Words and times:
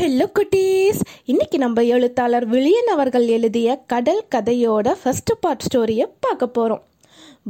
Hello 0.00 0.26
குட்டீஸ் 0.34 1.00
இன்னைக்கு 1.24 1.58
நம்ம 1.58 1.82
எழுத்தாளர் 1.82 2.50
விழியன் 2.50 2.90
அவர்கள் 2.90 3.26
எழுதிய 3.26 3.76
கடல் 3.86 4.24
கதையோட 4.34 4.96
ஃபர்ஸ்ட் 5.02 5.30
பார்ட் 5.40 5.62
ஸ்டோரியை 5.72 6.12
பார்க்க 6.20 6.46
போகிறோம் 6.46 6.82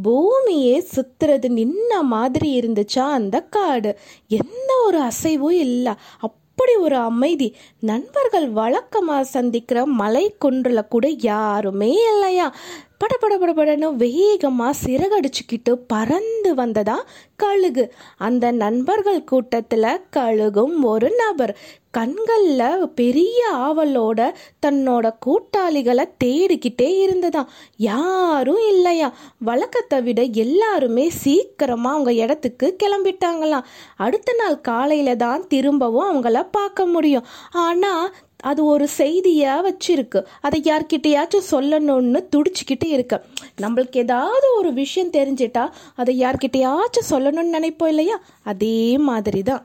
பூமியே 0.02 0.84
சுத்துறது 0.94 1.48
நின்ன 1.48 2.00
மாதிரி 2.02 2.58
இருந்துச்சா 2.58 2.98
அந்த 2.98 3.40
காடு? 3.40 3.98
எந்த 4.28 4.82
ஒரு 4.86 5.00
அசைவும் 5.00 5.58
இல்லை. 5.58 5.92
அப்படி 6.18 6.74
ஒரு 6.74 6.96
அமைதி. 6.96 7.56
நண்பர்கள் 7.80 8.48
வழக்கமாக 8.48 9.24
சந்திக்கிற 9.24 9.86
மலை 9.86 10.34
குன்றில் 10.38 10.88
கூட 10.88 11.08
யாருமே 11.08 11.94
இல்லையா? 12.12 12.54
பட 12.98 13.16
பட 13.16 13.52
பட 13.52 13.90
வேகமாக 13.90 14.78
சிறகடிச்சுக்கிட்டு 14.86 15.78
பறந்து 15.86 16.54
வந்ததா 16.54 17.04
கழுகு. 17.36 17.92
அந்த 18.16 18.50
நண்பர்கள் 18.50 19.24
கூட்டத்தில் 19.24 20.00
கழுகும் 20.16 20.82
ஒரு 20.82 21.14
நபர். 21.18 21.56
கண்களில் 21.90 22.90
பெரிய 22.94 23.38
ஆவலோட 23.52 24.20
தன்னோட 24.66 25.06
கூட்டாளிகளை 25.26 26.04
தேடிக்கிட்டே 26.24 26.88
இருந்ததாம். 27.04 27.48
யாரும் 27.76 28.62
இல்லையா? 28.68 29.12
வழக்கத்தை 29.38 30.02
விட 30.02 30.22
எல்லாருமே 30.22 31.10
சீக்கிரமாக 31.10 31.96
அவங்க 31.96 32.12
இடத்துக்கு 32.12 32.76
கிளம்பிட்டாங்களாம். 32.82 33.68
அடுத்த 33.96 34.32
நாள் 34.32 34.60
காலையில் 34.60 35.16
தான் 35.16 35.46
திரும்பவும் 35.46 36.08
அவங்கள 36.10 36.42
பார்க்க 36.50 36.86
முடியும். 36.86 37.26
ஆனால் 37.50 38.12
அது 38.42 38.64
ஒரு 38.64 38.88
செய்தியாக 38.88 39.64
வச்சிருக்கு. 39.68 40.20
அதை 40.40 40.60
யார்கிட்டயாச்சும் 40.60 41.50
சொல்லணும்னு 41.50 42.20
துடிச்சிக்கிட்டு 42.36 42.86
இருக்கு. 42.86 43.16
நம்மளுக்கு 43.60 43.96
ஏதாவது 43.96 44.46
ஒரு 44.58 44.72
விஷயம் 44.72 45.10
தெரிஞ்சிட்டா 45.10 45.68
அதை 45.94 46.14
யார்கிட்டயாச்சும் 46.22 47.10
சொல்லணும்னு 47.10 47.56
நினைப்போம் 47.58 47.86
இல்லையா? 47.86 48.18
அதே 48.42 48.98
மாதிரி 48.98 49.42
தான் 49.42 49.64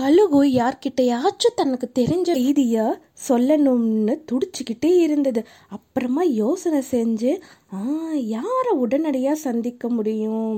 கழுகு 0.00 0.40
யார்கிட்டயாச்சும் 0.58 1.56
தனக்கு 1.56 1.86
தெரிஞ்ச 1.98 2.28
செய்தியை 2.32 2.84
சொல்லணும்னு 3.28 4.14
துடிச்சுக்கிட்டே 4.30 4.90
இருந்தது. 4.98 5.40
அப்புறமா 5.68 6.22
யோசனை 6.22 6.80
செஞ்சு 6.90 7.32
ஆ 7.74 7.78
யாரை 8.34 8.72
உடனடியாக 8.76 9.42
சந்திக்க 9.46 9.88
முடியும்? 9.88 10.52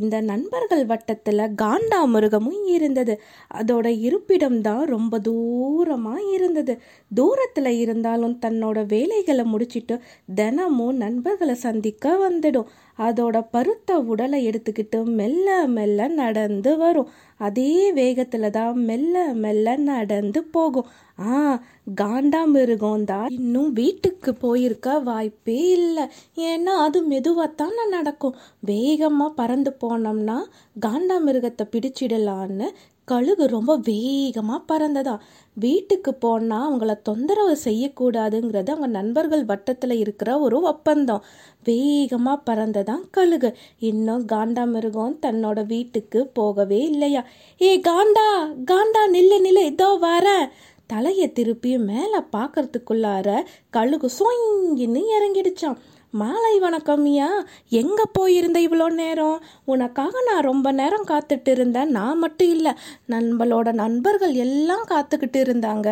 இந்த 0.00 0.16
நண்பர்கள் 0.30 0.84
வட்டத்தில் 0.86 1.44
காண்டாமிருகமும் 1.62 2.60
இருந்தது. 2.76 3.14
அதோட 3.60 3.86
இருப்பிடம் 4.06 4.60
தான் 4.60 4.84
ரொம்ப 4.86 5.20
தூரமாக 5.28 6.24
இருந்தது. 6.36 6.74
தூரத்தில் 7.10 7.70
இருந்தாலும் 7.78 8.36
தன்னோட 8.44 8.78
வேலைகளை 8.86 9.44
முடிச்சிட்டு 9.44 9.96
தினமும் 10.34 10.96
நண்பர்களை 10.96 11.56
சந்திக்க 11.66 12.16
வந்துடும். 12.24 12.70
அதோட 12.98 13.36
பருத்த 13.50 13.90
உடலை 14.12 14.38
எடுத்துக்கிட்டு 14.48 14.98
மெல்ல 15.20 15.48
மெல்ல 15.68 16.08
நடந்து 16.20 16.72
வரும். 16.76 17.08
அதே 17.40 17.72
வேகத்தில் 17.92 18.48
தான் 18.50 18.76
மெல்ல 18.90 19.24
மெல்ல 19.44 19.76
நடந்து 19.90 20.40
போகும். 20.56 20.90
ஆ 21.18 21.36
காண்டாமிருகம் 22.00 23.04
தான் 23.04 23.28
இன்னும் 23.30 23.72
வீட்டுக்கு 23.72 24.30
போயிருக்க 24.34 24.98
வாய்ப்பே 24.98 25.60
இல்லை. 25.70 26.04
ஏன்னா 26.48 26.72
அது 26.86 27.00
மெதுவாகத்தான் 27.08 27.76
நடக்கும். 27.96 28.38
வேகமாக 28.60 29.36
பறந்து 29.36 29.72
போனோம்னா 29.82 30.38
காண்டாமிருகத்தை 30.80 31.66
பிடிச்சிடலான்னு 31.74 32.68
கழுகு 33.08 33.44
ரொம்ப 33.46 33.72
வேகமாக 33.88 34.60
பறந்ததா. 34.70 35.14
வீட்டுக்கு 35.56 36.12
போனால் 36.14 36.66
அவங்கள 36.68 36.92
தொந்தரவு 37.02 37.54
செய்யக்கூடாதுங்கிறது 37.64 38.70
அவங்க 38.70 38.86
நண்பர்கள் 38.86 39.44
வட்டத்தில் 39.44 39.94
இருக்கிற 39.96 40.30
ஒரு 40.38 40.58
ஒப்பந்தம். 40.62 41.24
வேகமாக 41.64 42.44
பறந்ததான் 42.48 43.04
கழுகு. 43.10 43.50
இன்னும் 43.90 44.24
காண்டாமிருகம் 44.26 45.18
தன்னோட 45.26 45.66
வீட்டுக்கு 45.66 46.22
போகவே 46.32 46.80
இல்லையா. 46.92 47.24
ஏ 47.60 47.70
காண்டா 47.80 48.28
காண்டா 48.72 49.04
நில்லு 49.16 49.38
நில்லு 49.46 49.64
இதோ 49.72 49.90
வரேன் 50.06 50.46
தலையை 50.86 51.32
திருப்பி 51.32 51.78
மேலே 51.78 52.20
பார்க்கறதுக்குள்ளார 52.36 53.28
கழுகு 53.70 54.08
சொங்கின்னு 54.18 55.02
இறங்கிடுச்சான் 55.16 55.78
மாலை 56.12 56.52
வணக்கம்யா 56.60 57.28
எங்கே 57.68 58.04
போயிருந்த 58.12 58.58
இவ்வளோ 58.60 58.86
நேரம்? 58.90 59.38
உனக்காக 59.64 60.22
நான் 60.26 60.46
ரொம்ப 60.48 60.72
நேரம் 60.72 61.06
காத்துட்டு 61.08 61.48
இருந்தேன். 61.48 61.90
நான் 61.90 62.18
மட்டும் 62.18 62.48
இல்லை 62.48 62.72
நம்மளோட 63.08 63.72
நண்பர்கள் 63.72 64.34
எல்லாம் 64.34 64.84
காத்துக்கிட்டு 64.88 65.40
இருந்தாங்க. 65.46 65.88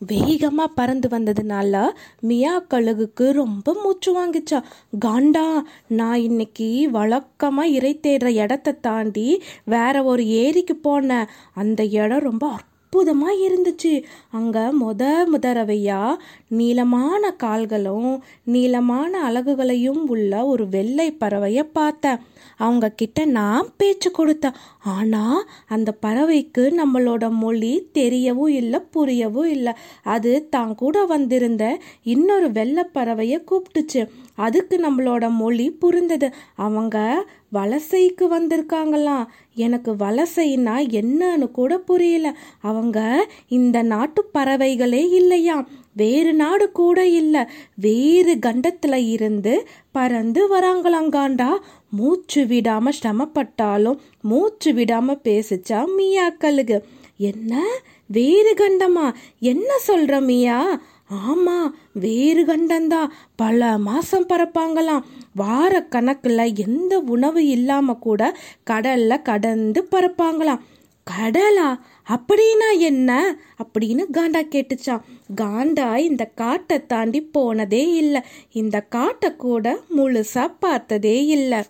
வேகமாக 0.00 0.74
பறந்து 0.74 1.08
வந்ததுனால 1.08 1.84
மியா 2.20 2.54
கழுகுக்கு 2.72 3.26
ரொம்ப 3.32 3.76
மூச்சு 3.82 4.10
வாங்கிச்சா. 4.18 4.58
காண்டா 5.04 5.46
நான் 5.88 6.18
இன்னைக்கு 6.18 6.90
வழக்கமாக 6.90 7.74
இறை 7.78 8.00
தேடுற 8.02 8.28
இடத்த 8.42 8.78
தாண்டி 8.88 9.28
வேற 9.64 10.02
ஒரு 10.02 10.26
ஏரிக்கு 10.26 10.76
போனேன். 10.88 11.30
அந்த 11.54 11.84
இடம் 11.84 12.26
ரொம்ப 12.30 12.46
அற்புதமாக 12.94 13.34
இருந்துச்சு. 13.44 13.92
அங்கே 14.34 14.64
முத 14.82 15.02
முதறவையாக 15.32 16.20
நீளமான 16.48 17.32
கால்களும் 17.36 18.12
நீளமான 18.44 19.12
அலகுகளையும் 19.30 20.02
உள்ள 20.06 20.44
ஒரு 20.44 20.68
வெள்ளை 20.68 21.08
பறவையை 21.20 21.64
பார்த்தேன் 21.72 22.22
அவங்க 22.56 22.88
கிட்ட 22.90 23.24
நான் 23.24 23.68
பேச்சு 23.76 24.10
கொடுத்தேன் 24.18 24.58
ஆனால் 24.94 25.40
அந்த 25.66 25.90
பறவைக்கு 26.02 26.64
நம்மளோட 26.80 27.24
மொழி 27.30 27.72
தெரியவும் 27.94 28.52
இல்லை 28.60 28.80
புரியவும் 28.94 29.44
இல்லை. 29.44 29.72
அது 30.02 30.32
தான் 30.50 30.74
கூட 30.74 31.04
வந்திருந்த 31.04 31.64
இன்னொரு 32.02 32.52
வெள்ளை 32.52 32.84
பறவையை 32.94 33.38
கூப்பிட்டுச்சு 33.50 34.02
அதுக்கு 34.34 34.76
நம்மளோட 34.76 35.24
மொழி 35.30 35.66
புரிந்தது. 35.70 36.28
அவங்க 36.54 36.96
வலசைக்கு 37.52 38.24
வந்திருக்காங்களாம். 38.36 39.26
எனக்கு 39.54 39.90
வலசைன்னா 39.94 40.76
என்னன்னு 41.00 41.46
கூட 41.50 41.72
புரியல. 41.78 42.26
அவங்க 42.60 42.98
இந்த 43.48 43.78
நாட்டு 43.82 44.23
பறவைகளே 44.32 45.08
இல்லையா 45.12 45.66
வேறு 45.92 46.34
நாடு 46.34 46.72
கூட 46.72 47.06
இல்லை. 47.06 47.44
வேறு 47.74 48.38
கண்டத்தில் 48.38 49.08
இருந்து 49.08 49.68
பறந்து 49.92 50.58
வராங்களாங்காண்டா. 50.58 51.48
மூச்சு 51.90 52.44
விடாம 52.44 52.88
சிரமப்பட்டாலும் 53.02 53.98
மூச்சு 54.20 54.72
விடாம 54.72 55.18
பேசிச்சா 55.24 55.94
மீயா 55.96 56.34
என்ன? 57.16 57.66
வேறு 58.06 58.54
கண்டமா? 58.54 59.14
என்ன 59.40 59.74
சொல்ற 59.88 60.20
மீயா? 60.20 60.80
ஆமா 61.28 61.70
வேறு 61.92 62.44
கண்டந்தா. 62.44 63.08
பல 63.36 63.78
மாசம் 63.78 64.26
பறப்பாங்களாம். 64.28 65.02
வார 65.34 65.86
கணக்குல 65.90 66.54
எந்த 66.54 66.98
உணவு 66.98 67.46
இல்லாம 67.46 67.94
கூட 67.94 68.36
கடல்ல 68.70 69.22
கடந்து 69.22 69.88
பறப்பாங்களாம். 69.90 70.60
கடலா? 71.10 71.78
அப்படின்னா 72.08 72.78
என்ன? 72.78 73.36
அப்படின்னு 73.64 74.04
காண்டா 74.12 74.42
கேட்டுச்சான் 74.50 75.00
காண்டா 75.40 75.96
இந்த 75.96 76.24
காட்டை 76.24 76.86
தாண்டி 76.86 77.20
போனதே 77.20 77.92
இல்லை. 77.92 78.20
இந்த 78.52 78.80
காட்டை 78.80 79.36
கூட 79.36 79.78
முழுசா 79.96 80.54
பார்த்ததே 80.58 81.26
இல்லை. 81.26 81.62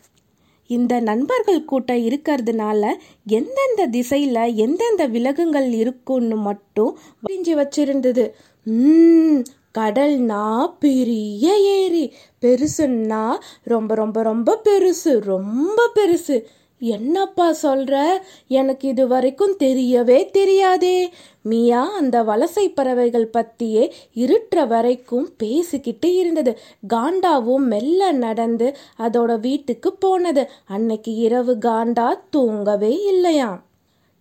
இந்த 0.66 1.00
நண்பர்கள் 1.00 1.64
கூட்டம் 1.64 1.96
இருக்கிறதுனால 1.96 2.92
எந்தெந்த 3.26 3.86
திசையில் 3.90 4.54
எந்தெந்த 4.54 5.08
விலகுங்கள் 5.08 5.72
இருக்குன்னு 5.72 6.36
மட்டும் 6.36 6.98
பிரிஞ்சு 7.28 7.68
வச்சிருந்தது. 7.68 8.30
உம் 8.64 9.42
கடல்னா 9.78 10.72
பெரிய 10.78 11.58
ஏரி. 11.58 12.12
பெருசுன்னா 12.40 13.38
ரொம்ப 13.62 13.94
ரொம்ப 13.94 14.22
ரொம்ப 14.22 14.60
பெருசு 14.64 15.18
ரொம்ப 15.18 15.90
பெருசு. 15.94 16.42
என்னப்பா 16.78 17.54
சொல்ற? 17.62 18.18
எனக்கு 18.48 18.88
இது 18.88 19.06
வரைக்கும் 19.06 19.56
தெரியவே 19.58 20.30
தெரியாதே. 20.30 21.10
மியா 21.42 21.92
அந்த 21.92 22.22
வலசை 22.22 22.74
பறவைகள் 22.74 23.30
பத்தியே 23.32 23.90
இருட்டுற 24.14 24.66
வரைக்கும் 24.66 25.34
பேசிக்கிட்டு 25.36 26.14
இருந்தது. 26.14 26.58
காண்டாவும் 26.94 27.66
மெல்ல 27.66 28.12
நடந்து 28.12 28.76
அதோட 28.98 29.40
வீட்டுக்கு 29.40 29.92
போனது. 29.92 30.50
அன்னைக்கு 30.66 31.14
இரவு 31.14 31.54
காண்டா 31.54 32.14
தூங்கவே 32.30 33.02
இல்லையாம். 33.04 33.64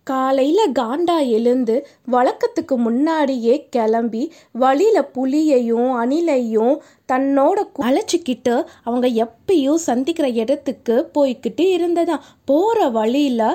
காலையில் 0.06 0.72
காண்டா 0.72 1.14
எழுந்து 1.28 1.74
வழக்கத்துக்கு 2.08 2.74
முன்னாடியே 2.76 3.54
கிளம்பி 3.68 4.22
வழியில் 4.54 5.10
புலியையும் 5.14 5.92
அணிலையும் 6.00 6.74
தன்னோட 7.12 7.58
அழைச்சிக்கிட்டு 7.82 8.54
அவங்க 8.84 9.06
எப்பயும் 9.18 9.80
சந்திக்கிற 9.84 10.26
இடத்துக்கு 10.34 10.96
போய்கிட்டு 11.14 11.64
இருந்ததா 11.68 12.16
போகிற 12.44 12.88
வழியில் 12.90 13.46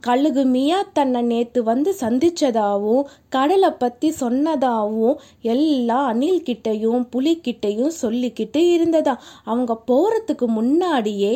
கழுகு 0.00 0.44
மியா 0.46 0.80
தன்னை 0.92 1.22
நேற்று 1.22 1.62
வந்து 1.62 1.92
சந்தித்ததாகவும் 2.00 3.08
கடலை 3.28 3.70
பற்றி 3.76 4.10
சொன்னதாகவும் 4.20 5.18
எல்லாம் 5.46 6.06
அணில்கிட்டையும் 6.12 7.04
புலிக்கிட்டையும் 7.12 7.94
சொல்லிக்கிட்டு 8.02 8.62
இருந்ததா 8.74 9.16
அவங்க 9.44 9.76
போகிறதுக்கு 9.86 10.48
முன்னாடியே 10.50 11.34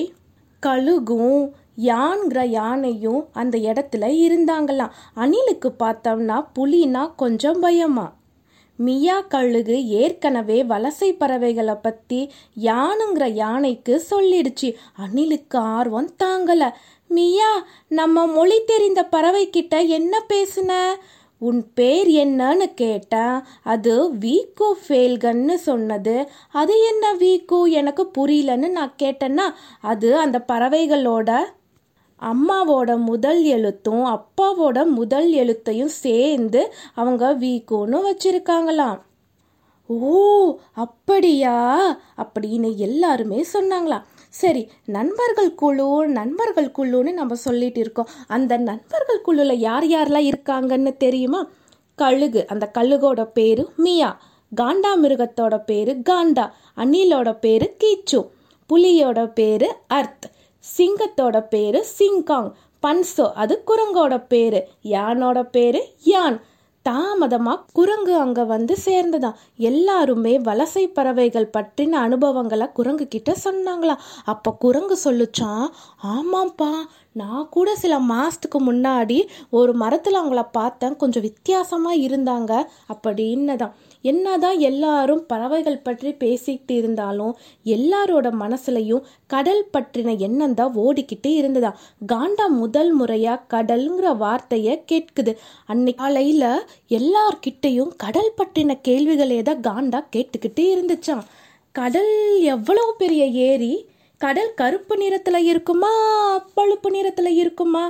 கழுகும் 0.63 1.43
யான்கிற 1.79 2.47
யானையும் 2.47 3.29
அந்த 3.33 3.59
இடத்துல 3.59 4.01
இருந்தாங்களாம். 4.01 4.91
அணிலுக்கு 5.17 5.73
பார்த்தோம்னா 5.79 6.47
புலினா 6.59 7.15
கொஞ்சம் 7.17 7.61
பயமா. 7.61 8.17
மியா 8.77 9.21
கழுகு 9.21 9.87
ஏற்கனவே 9.87 10.63
வலசை 10.63 11.17
பறவைகளை 11.19 11.75
பற்றி 11.75 12.33
யானுங்கிற 12.63 13.29
யானைக்கு 13.29 14.03
சொல்லிடுச்சு. 14.11 14.75
அணிலுக்கு 14.97 15.57
ஆர்வம் 15.57 16.11
தாங்கலை. 16.25 16.71
மியா 17.09 17.67
நம்ம 17.89 18.27
மொழி 18.27 18.65
தெரிந்த 18.65 19.05
பறவை 19.05 19.51
என்ன 19.69 20.23
பேசுன? 20.29 20.85
உன் 21.41 21.73
பேர் 21.75 22.09
என்னன்னு 22.09 22.75
கேட்டேன் 22.75 23.41
அது 23.63 24.13
வீக்கு 24.13 24.73
ஃபேல்கன்னு 24.89 25.55
சொன்னது. 25.55 26.29
அது 26.53 26.87
என்ன 26.87 27.15
வீக்கு? 27.15 27.71
எனக்கு 27.71 28.11
புரியலன்னு 28.19 28.71
நான் 28.71 28.95
கேட்டேன்னா 29.03 29.55
அது 29.81 30.17
அந்த 30.17 30.45
பறவைகளோட 30.53 31.57
அம்மாவோட 32.21 32.99
முதல் 32.99 33.43
எழுத்தும் 33.43 34.05
அப்பாவோட 34.05 34.87
முதல் 34.87 35.33
எழுத்தையும் 35.33 35.85
சேர்ந்து 35.85 36.73
அவங்க 36.95 37.37
வீக்குன்னு 37.41 38.01
வச்சிருக்காங்களாம். 38.11 39.01
ஓ 39.87 40.57
அப்படியா? 40.73 41.99
அப்படின்னு 42.17 42.77
எல்லாருமே 42.77 43.45
சொன்னாங்களாம். 43.53 44.03
சரி 44.29 44.71
நண்பர்கள் 44.85 45.55
குழு 45.55 46.07
நண்பர்கள் 46.09 46.73
குழுன்னு 46.79 47.13
நம்ம 47.13 47.35
சொல்லிட்டு 47.35 47.81
இருக்கோம். 47.81 48.09
அந்த 48.27 48.57
நண்பர்கள் 48.57 49.23
குழுல 49.27 49.53
யார் 49.53 49.85
யாரெல்லாம் 49.85 50.33
இருக்காங்கன்னு 50.33 50.97
தெரியுமா? 50.97 51.49
கழுகு 51.95 52.47
அந்த 52.49 52.71
கழுகோட 52.75 53.25
பேரு 53.25 53.73
மியா. 53.77 54.21
காண்டா 54.57 54.89
மிருகத்தோட 55.03 55.65
பேரு 55.65 55.95
காண்டா. 56.11 56.51
அணிலோட 56.77 57.39
பேரு 57.39 57.77
கீச்சு. 57.85 58.29
புலியோட 58.73 59.27
பேரு 59.27 59.75
அர்த். 59.87 60.31
சிங்கத்தோட 60.65 61.37
பேரு 61.49 61.81
சிங்காங். 61.99 62.51
பன்சோ 62.83 63.33
அது 63.33 63.65
குரங்கோட 63.67 64.25
பேரு. 64.29 64.69
யானோட 64.85 65.43
பேரு 65.43 65.81
யான். 66.05 66.39
தாமதமாக 66.87 67.65
குரங்கு 67.73 68.17
அங்கே 68.17 68.43
வந்து 68.43 68.75
சேர்ந்ததான் 68.85 69.39
எல்லாருமே 69.57 70.39
வலசை 70.39 70.85
பறவைகள் 70.89 71.51
பற்றின 71.57 71.99
அனுபவங்களை 72.07 72.67
குரங்கு 72.73 73.07
கிட்ட 73.09 73.33
சொன்னாங்களாம். 73.45 74.05
அப்போ 74.25 74.51
குரங்கு 74.59 74.97
சொல்லுச்சான் 75.05 75.67
ஆமாப்பா 76.03 76.71
நான் 77.13 77.49
கூட 77.51 77.69
சில 77.77 77.99
மாதத்துக்கு 77.99 78.59
முன்னாடி 78.73 79.19
ஒரு 79.51 79.75
மரத்தில் 79.75 80.21
அவங்கள 80.21 80.49
பார்த்தேன். 80.53 80.97
கொஞ்சம் 80.97 81.23
வித்தியாசமாக 81.23 82.03
இருந்தாங்க 82.07 82.53
அப்படின்னதான் 82.95 83.75
என்னதான் 84.05 84.59
எல்லாரும் 84.61 85.27
பறவைகள் 85.27 85.79
பற்றி 85.79 86.13
பேசிக்கிட்டு 86.13 86.75
இருந்தாலும் 86.75 87.33
எல்லாரோட 87.65 88.29
மனசுலையும் 88.43 89.03
கடல் 89.27 89.65
பற்றின 89.73 90.17
எண்ணம் 90.19 90.55
தான் 90.55 90.75
ஓடிக்கிட்டு 90.75 91.31
இருந்ததா? 91.35 91.71
காண்டா 92.13 92.47
முதல் 92.49 92.93
முறையா 93.01 93.35
கடல்ங்கிற 93.55 94.07
வார்த்தைய 94.17 94.69
கேட்குது. 94.93 95.35
அன்னைக்கு 95.67 96.03
காலையில 96.03 96.45
எல்லார்கிட்டையும் 96.91 97.93
கடல் 97.97 98.33
பற்றின 98.37 98.79
கேள்விகளே 98.89 99.43
தான் 99.43 99.61
காண்டா 99.61 100.01
கேட்டுக்கிட்டு 100.17 100.65
இருந்துச்சாம் 100.75 101.25
கடல் 101.75 102.13
எவ்வளவு 102.43 102.95
பெரிய 102.97 103.25
ஏரி? 103.27 103.73
கடல் 104.21 104.55
கருப்பு 104.55 104.95
நிறத்துல 104.97 105.37
இருக்குமா 105.37 105.93
பழுப்பு 106.55 106.91
நிறத்துல 106.91 107.27
இருக்குமா? 107.27 107.85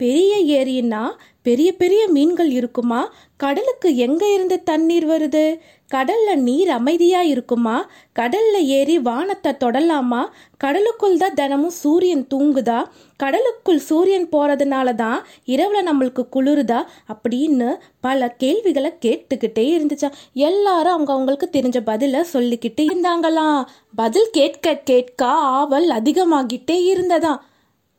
பெரிய 0.00 0.32
ஏரின்னா 0.58 1.02
பெரிய 1.42 1.76
பெரிய 1.76 2.08
மீன்கள் 2.08 2.50
இருக்குமா? 2.50 3.12
கடலுக்கு 3.36 3.96
எங்க 3.96 4.32
இருந்து 4.32 4.62
தண்ணீர் 4.62 5.06
வருது? 5.08 5.58
கடல்ல 5.94 6.34
நீர் 6.34 6.70
அமைதியா 6.70 7.22
இருக்குமா? 7.22 7.88
கடல்ல 8.18 8.52
ஏறி 8.52 8.98
வானத்தை 8.98 9.52
தொடலாமா? 9.64 10.26
கடலுக்குள் 10.56 11.16
தான் 11.16 11.34
தினமும் 11.34 11.70
சூரியன் 11.70 12.26
தூங்குதா? 12.34 12.84
கடலுக்குள் 13.16 13.78
சூரியன் 13.78 14.28
போறதுனால 14.28 14.94
தான் 14.94 15.26
இரவுல 15.46 15.82
நம்மளுக்கு 15.82 16.26
குளிருதா? 16.32 16.84
அப்படின்னு 17.12 17.76
பல 18.00 18.28
கேள்விகளை 18.28 18.92
கேட்டுக்கிட்டே 19.04 19.66
இருந்துச்சா. 19.78 20.10
எல்லாரும் 20.32 20.92
அவங்க 20.92 21.12
அவங்களுக்கு 21.12 21.48
தெரிஞ்ச 21.52 21.80
பதில 21.86 22.24
சொல்லிக்கிட்டு 22.32 22.84
இருந்தாங்களாம் 22.92 23.66
பதில் 23.94 24.28
கேட்க 24.32 24.74
கேட்க 24.74 25.26
ஆவல் 25.26 25.88
அதிகமாகிட்டே 25.88 26.84
இருந்ததா? 26.84 27.42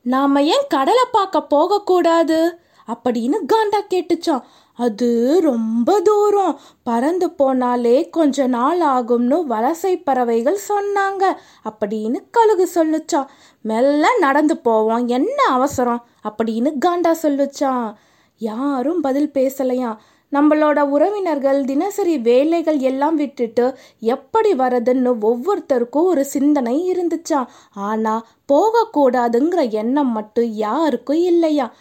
நாம 0.02 0.44
ஏன் 0.44 0.68
கடலை 0.68 1.04
பார்க்க 1.12 1.42
போகக்கூடாது? 1.42 2.63
அப்படின்னு 2.88 3.36
காண்டா 3.54 3.80
கேட்டுச்சான். 3.90 4.42
அது 4.74 5.40
ரொம்ப 5.42 6.02
தூரம். 6.02 6.60
பறந்து 6.84 7.28
போனாலே 7.28 8.10
கொஞ்ச 8.10 8.48
நாள் 8.48 8.80
ஆகும்னு 8.80 9.44
வலசை 9.50 10.04
பறவைகள் 10.04 10.60
சொன்னாங்க 10.70 11.34
அப்படின்னு 11.70 12.24
கழுகு 12.32 12.70
சொல்லுச்சான். 12.76 13.26
மெல்ல 13.62 14.18
நடந்து 14.20 14.58
போவோம். 14.58 15.08
என்ன 15.08 15.44
அவசரம்? 15.44 16.06
அப்படின்னு 16.30 16.74
காண்டா 16.86 17.12
சொல்லுச்சான். 17.22 17.94
யாரும் 18.38 19.02
பதில் 19.02 19.32
பேசலையாம் 19.34 19.98
நம்மளோட 20.32 20.80
உறவினர்கள் 20.80 21.66
தினசரி 21.66 22.18
வேலைகள் 22.18 22.78
எல்லாம் 22.78 23.16
விட்டுட்டு 23.16 23.78
எப்படி 24.00 24.54
வரதுன்னு 24.54 25.16
ஒவ்வொருத்தருக்கும் 25.22 26.04
ஒரு 26.04 26.26
சிந்தனை 26.26 26.92
இருந்துச்சான் 26.92 27.46
ஆனா 27.74 28.26
போகக்கூடாதுங்கிற 28.54 29.70
எண்ணம் 29.70 30.12
மட்டும் 30.12 30.46
யாருக்கும் 30.46 31.18
இல்லையா? 31.18 31.74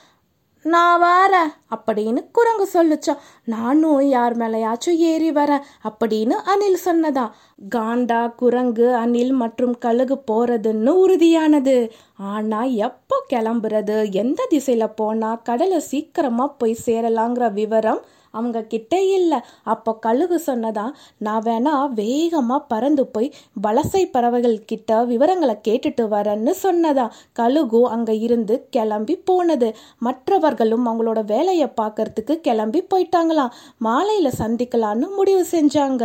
நான் 0.62 1.02
வரேன் 1.02 1.50
அப்படின்னு 1.74 2.24
குரங்கு 2.32 2.66
சொல்லுச்சான் 2.74 3.18
நானும் 3.44 4.02
யார் 4.08 4.36
மேலையாச்சும் 4.36 4.96
ஏறி 4.96 5.30
வரேன் 5.30 5.62
அப்படின்னு 5.88 6.34
அனில் 6.52 6.84
சொன்னதா. 6.84 7.30
காண்டா 7.74 8.34
குரங்கு 8.34 8.94
அனில் 8.94 9.32
மற்றும் 9.32 9.78
கழுகு 9.78 10.22
போறதுன்னு 10.30 10.88
உறுதியானது. 10.88 11.90
ஆனா 12.16 12.62
எப்போ 12.62 13.24
கிளம்புறது? 13.30 14.10
எந்த 14.10 14.48
திசையில 14.50 14.92
போனா 14.96 15.34
கடலை 15.34 15.80
சீக்கிரமா 15.80 16.46
போய் 16.46 16.76
சேரலாங்கிற 16.86 17.52
விவரம் 17.52 18.02
அவங்க 18.32 18.62
கிட்ட 18.72 19.00
இல்லை. 19.18 19.38
அப்போ 19.62 19.90
கழுகு 20.06 20.38
சொன்னதான் 20.46 20.92
நான் 21.18 21.42
வேணா 21.42 21.74
வேகமாக 21.94 22.68
பறந்து 22.72 23.06
போய் 23.06 23.28
வலசை 23.66 24.02
பறவைகள் 24.10 24.58
கிட்ட 24.64 25.04
விவரங்களை 25.04 25.56
கேட்டுட்டு 25.68 26.06
வரேன்னு 26.16 26.54
சொன்னதா? 26.62 27.06
கழுகு 27.32 27.82
அங்கே 27.88 28.18
இருந்து 28.18 28.66
கிளம்பி 28.70 29.16
போனது. 29.30 29.70
மற்றவர்களும் 29.98 30.86
அவங்களோட 30.86 31.22
வேலையை 31.24 31.68
பார்க்கறதுக்கு 31.80 32.36
கிளம்பி 32.40 32.82
போயிட்டாங்களாம் 32.94 33.54
மாலையில் 33.78 34.38
சந்திக்கலான்னு 34.38 35.08
முடிவு 35.14 35.44
செஞ்சாங்க. 35.50 36.04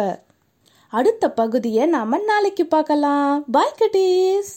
அடுத்த 0.94 1.31
பகுதியை 1.31 1.85
நாம 1.85 2.18
நாளைக்கு 2.29 2.65
பார்க்கலாம். 2.65 3.44
பாய் 3.51 3.77
கட்டீஸ் 3.81 4.53